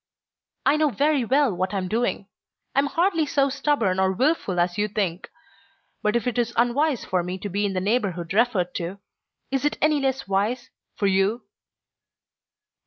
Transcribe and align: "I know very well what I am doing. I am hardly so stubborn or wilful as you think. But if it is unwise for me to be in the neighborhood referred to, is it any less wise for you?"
"I 0.65 0.77
know 0.77 0.89
very 0.89 1.23
well 1.23 1.53
what 1.53 1.75
I 1.75 1.77
am 1.77 1.87
doing. 1.87 2.27
I 2.73 2.79
am 2.79 2.87
hardly 2.87 3.27
so 3.27 3.49
stubborn 3.49 3.99
or 3.99 4.11
wilful 4.11 4.59
as 4.59 4.75
you 4.75 4.87
think. 4.87 5.29
But 6.01 6.15
if 6.15 6.25
it 6.25 6.39
is 6.39 6.55
unwise 6.57 7.05
for 7.05 7.21
me 7.21 7.37
to 7.37 7.49
be 7.49 7.67
in 7.67 7.73
the 7.73 7.81
neighborhood 7.81 8.33
referred 8.33 8.73
to, 8.77 8.97
is 9.51 9.63
it 9.63 9.77
any 9.79 9.99
less 9.99 10.27
wise 10.27 10.71
for 10.95 11.05
you?" 11.05 11.43